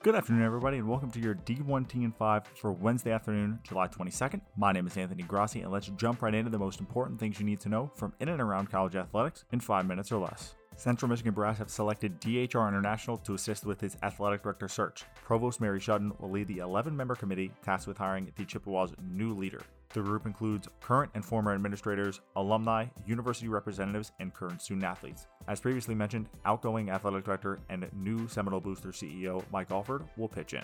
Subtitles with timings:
[0.00, 3.88] Good afternoon, everybody, and welcome to your D1 T and 5 for Wednesday afternoon, July
[3.88, 4.40] 22nd.
[4.56, 7.44] My name is Anthony Grassi, and let's jump right into the most important things you
[7.44, 10.54] need to know from in and around college athletics in five minutes or less.
[10.76, 15.04] Central Michigan Brass have selected DHR International to assist with its athletic director search.
[15.24, 19.34] Provost Mary Schutten will lead the 11 member committee tasked with hiring the Chippewas' new
[19.34, 19.62] leader.
[19.94, 25.26] The group includes current and former administrators, alumni, university representatives, and current student athletes.
[25.48, 30.52] As previously mentioned, outgoing athletic director and new Seminole Booster CEO Mike Alford will pitch
[30.52, 30.62] in.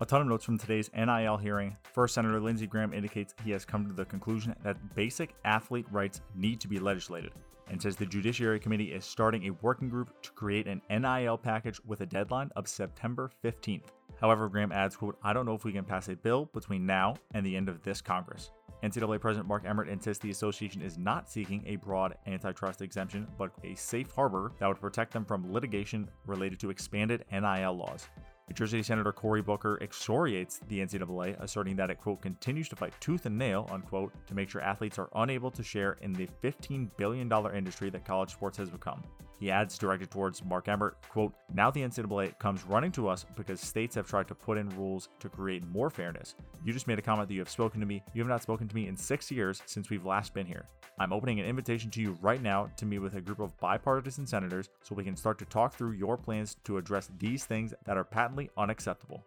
[0.00, 1.76] A ton of notes from today's NIL hearing.
[1.94, 6.20] First, Senator Lindsey Graham indicates he has come to the conclusion that basic athlete rights
[6.34, 7.32] need to be legislated
[7.68, 11.80] and says the Judiciary Committee is starting a working group to create an NIL package
[11.86, 13.88] with a deadline of September 15th.
[14.20, 17.16] However, Graham adds, quote, I don't know if we can pass a bill between now
[17.34, 18.50] and the end of this Congress.
[18.82, 23.50] NCAA President Mark Emmert insists the association is not seeking a broad antitrust exemption, but
[23.64, 28.06] a safe harbor that would protect them from litigation related to expanded NIL laws.
[28.48, 32.92] New Jersey Senator Cory Booker excoriates the NCAA, asserting that it, quote, continues to fight
[33.00, 36.88] tooth and nail, unquote, to make sure athletes are unable to share in the $15
[36.96, 39.02] billion industry that college sports has become.
[39.38, 43.60] He adds, directed towards Mark Emmert, quote, Now the NCAA comes running to us because
[43.60, 46.34] states have tried to put in rules to create more fairness.
[46.64, 48.02] You just made a comment that you have spoken to me.
[48.14, 50.66] You have not spoken to me in six years since we've last been here.
[50.98, 54.26] I'm opening an invitation to you right now to meet with a group of bipartisan
[54.26, 57.98] senators so we can start to talk through your plans to address these things that
[57.98, 59.22] are patently unacceptable.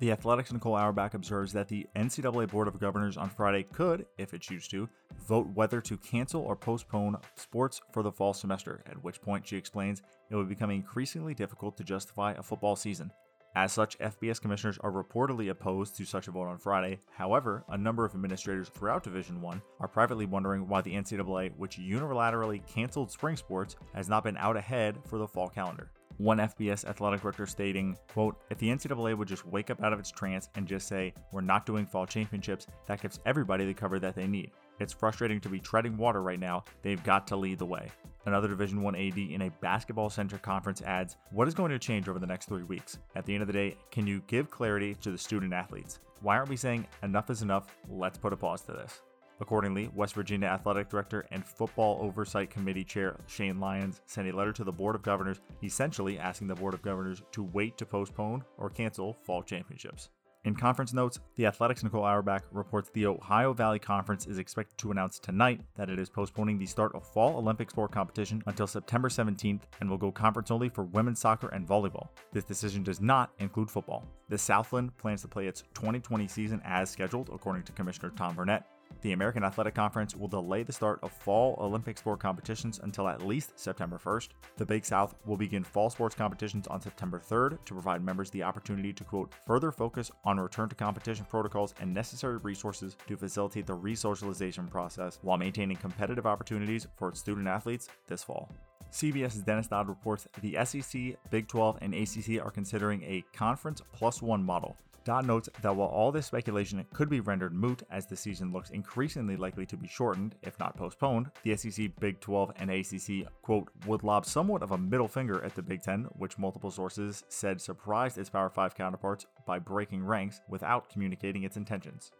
[0.00, 4.34] The Athletic's Nicole Auerbach observes that the NCAA Board of Governors on Friday could, if
[4.34, 4.88] it chooses to,
[5.26, 9.56] vote whether to cancel or postpone sports for the fall semester, at which point she
[9.56, 13.10] explains it would become increasingly difficult to justify a football season.
[13.56, 16.98] As such, FBS commissioners are reportedly opposed to such a vote on Friday.
[17.12, 21.78] However, a number of administrators throughout Division 1 are privately wondering why the NCAA, which
[21.78, 25.92] unilaterally canceled spring sports, has not been out ahead for the fall calendar.
[26.18, 29.98] One FBS athletic director stating, quote, if the NCAA would just wake up out of
[29.98, 33.98] its trance and just say, we're not doing fall championships, that gives everybody the cover
[33.98, 34.52] that they need.
[34.78, 36.64] It's frustrating to be treading water right now.
[36.82, 37.88] They've got to lead the way.
[38.26, 42.18] Another Division 1 AD in a basketball-centric conference adds, "What is going to change over
[42.18, 42.98] the next 3 weeks?
[43.16, 45.98] At the end of the day, can you give clarity to the student athletes?
[46.20, 47.66] Why aren't we saying enough is enough?
[47.88, 49.02] Let's put a pause to this."
[49.40, 54.52] Accordingly, West Virginia Athletic Director and Football Oversight Committee Chair Shane Lyons sent a letter
[54.52, 58.44] to the Board of Governors essentially asking the Board of Governors to wait to postpone
[58.58, 60.10] or cancel fall championships.
[60.44, 64.90] In conference notes, the Athletic's Nicole Auerbach reports the Ohio Valley Conference is expected to
[64.90, 69.08] announce tonight that it is postponing the start of fall Olympic sport competition until September
[69.08, 72.08] 17th and will go conference only for women's soccer and volleyball.
[72.30, 74.06] This decision does not include football.
[74.28, 78.66] The Southland plans to play its 2020 season as scheduled, according to Commissioner Tom Burnett,
[79.04, 83.20] the American Athletic Conference will delay the start of fall Olympic sport competitions until at
[83.20, 84.28] least September 1st.
[84.56, 88.42] The Big South will begin fall sports competitions on September 3rd to provide members the
[88.42, 93.66] opportunity to, quote, further focus on return to competition protocols and necessary resources to facilitate
[93.66, 98.50] the resocialization process while maintaining competitive opportunities for its student athletes this fall.
[98.90, 104.22] CBS's Dennis Dodd reports the SEC, Big 12, and ACC are considering a conference plus
[104.22, 108.16] one model Dodd notes that while all this speculation could be rendered moot as the
[108.16, 112.70] season looks increasingly likely to be shortened, if not postponed, the SEC, Big 12, and
[112.70, 116.70] ACC, quote, would lob somewhat of a middle finger at the Big Ten, which multiple
[116.70, 122.10] sources said surprised its Power 5 counterparts by breaking ranks without communicating its intentions.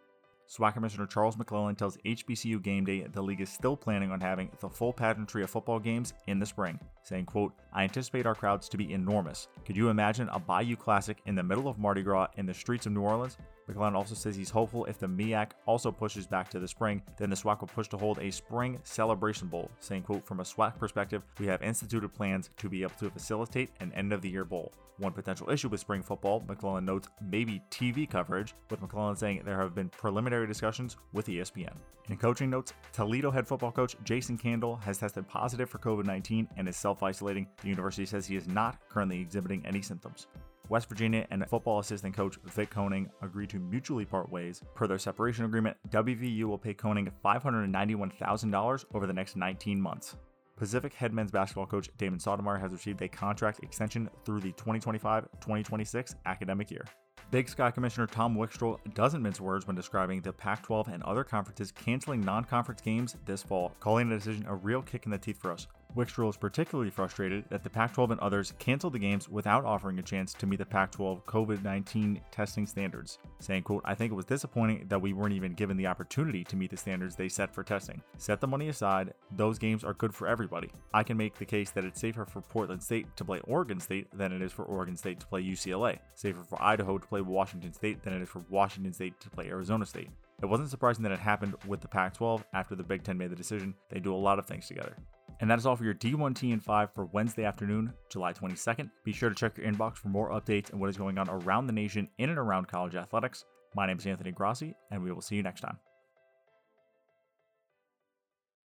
[0.47, 4.49] SWAC Commissioner Charles McClelland tells HBCU Game Day the league is still planning on having
[4.59, 8.69] the full pageantry of football games in the spring, saying, quote, I anticipate our crowds
[8.69, 9.47] to be enormous.
[9.65, 12.85] Could you imagine a Bayou Classic in the middle of Mardi Gras in the streets
[12.85, 13.37] of New Orleans?
[13.69, 17.29] McClelland also says he's hopeful if the MEAC also pushes back to the spring, then
[17.29, 20.77] the SWAC will push to hold a spring celebration bowl, saying, quote, from a SWAC
[20.77, 24.45] perspective, we have instituted plans to be able to facilitate an end of the year
[24.45, 24.71] bowl.
[24.97, 29.59] One potential issue with spring football, McClelland notes, maybe TV coverage, with McClelland saying there
[29.59, 31.73] have been preliminary discussions with ESPN.
[32.09, 36.47] In coaching notes, Toledo head football coach Jason Candle has tested positive for COVID 19
[36.55, 37.47] and is self isolating.
[37.61, 40.27] The university says he is not currently exhibiting any symptoms.
[40.69, 44.61] West Virginia and football assistant coach Vic Koenning agreed to mutually part ways.
[44.73, 50.17] Per their separation agreement, WVU will pay Koenning $591,000 over the next 19 months.
[50.55, 55.23] Pacific head men's basketball coach Damon Stoudamire has received a contract extension through the 2025
[55.41, 56.85] 2026 academic year.
[57.31, 61.23] Big Sky Commissioner Tom Wistrcill doesn't mince words when describing the Pac 12 and other
[61.23, 65.17] conferences canceling non conference games this fall, calling the decision a real kick in the
[65.17, 65.67] teeth for us.
[65.95, 69.97] Wistrcill is particularly frustrated that the Pac 12 and others canceled the games without offering
[69.97, 74.11] a chance to meet the Pac 12 COVID 19 testing standards, saying, quote, I think
[74.11, 77.29] it was disappointing that we weren't even given the opportunity to meet the standards they
[77.29, 78.01] set for testing.
[78.17, 80.69] Set the money aside, those games are good for everybody.
[80.93, 84.07] I can make the case that it's safer for Portland State to play Oregon State
[84.17, 87.71] than it is for Oregon State to play UCLA, safer for Idaho to play Washington
[87.71, 90.09] State than it is for Washington State to play Arizona State.
[90.41, 93.29] It wasn't surprising that it happened with the Pac 12 after the Big Ten made
[93.29, 93.73] the decision.
[93.89, 94.97] They do a lot of things together.
[95.39, 98.89] And that is all for your D1T and 5 for Wednesday afternoon, July 22nd.
[99.03, 101.67] Be sure to check your inbox for more updates and what is going on around
[101.67, 103.45] the nation in and around college athletics.
[103.75, 105.77] My name is Anthony Grossi, and we will see you next time.